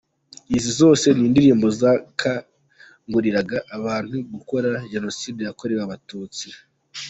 [0.57, 6.45] Izi zose ni indirimbo zakanguriraga abantu gukora Jenoside yakorewe abatutsi.